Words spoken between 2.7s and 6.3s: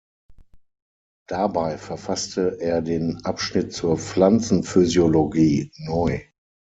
den Abschnitt zur Pflanzenphysiologie neu.